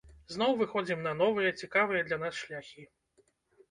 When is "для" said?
2.11-2.21